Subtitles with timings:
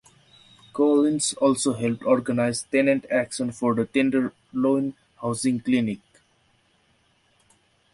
[0.73, 5.99] Collins also helped organize tenant action for the Tenderloin Housing Clinic.